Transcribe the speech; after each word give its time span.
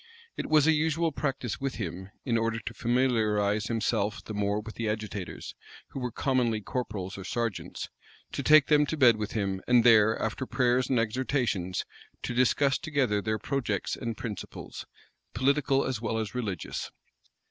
It 0.35 0.47
was 0.49 0.65
a 0.65 0.71
usual 0.71 1.11
practice 1.11 1.59
with 1.61 1.75
him, 1.75 2.09
in 2.25 2.35
order 2.35 2.57
to 2.57 2.73
familiarize 2.73 3.67
himself 3.67 4.23
the 4.25 4.33
more 4.33 4.59
with 4.59 4.73
the 4.73 4.89
agitators, 4.89 5.53
who 5.89 5.99
were 5.99 6.09
commonly 6.09 6.59
corporals 6.59 7.19
or 7.19 7.23
sergeants, 7.23 7.87
to 8.31 8.41
take 8.41 8.65
them 8.65 8.87
to 8.87 8.97
bed 8.97 9.17
with 9.17 9.33
him, 9.33 9.61
and 9.67 9.83
there, 9.83 10.19
after 10.19 10.47
prayers 10.47 10.89
and 10.89 10.97
exhortations, 10.99 11.85
to 12.23 12.33
discuss 12.33 12.79
together 12.79 13.21
their 13.21 13.37
projects 13.37 13.95
and 13.95 14.17
principles, 14.17 14.87
political 15.35 15.85
as 15.85 16.01
well 16.01 16.17
as 16.17 16.33
religious. 16.33 16.89